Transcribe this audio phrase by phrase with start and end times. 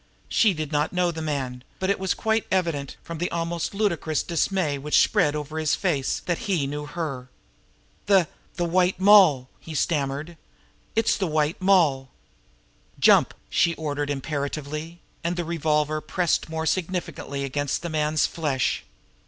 [0.29, 4.23] She did not know the man; but it was quite evident from the almost ludicrous
[4.23, 7.29] dismay which spread over his face that he knew her.
[8.07, 10.37] "The the White Moll!" he stammered.
[10.95, 12.09] "It's the White Moll!"
[12.99, 18.83] "Jump!" she ordered imperatively and her revolver pressed still more significantly against the man's flesh.